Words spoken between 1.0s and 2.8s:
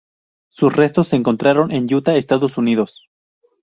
se encontraron en Utah, Estados